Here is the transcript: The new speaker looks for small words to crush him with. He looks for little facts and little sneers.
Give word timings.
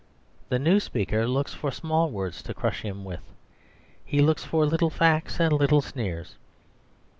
The 0.49 0.57
new 0.57 0.79
speaker 0.79 1.27
looks 1.27 1.53
for 1.53 1.69
small 1.69 2.09
words 2.09 2.41
to 2.41 2.55
crush 2.55 2.81
him 2.81 3.05
with. 3.05 3.21
He 4.03 4.19
looks 4.19 4.43
for 4.43 4.65
little 4.65 4.89
facts 4.89 5.39
and 5.39 5.53
little 5.53 5.81
sneers. 5.81 6.37